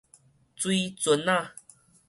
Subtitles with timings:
[0.55, 1.51] 水捘仔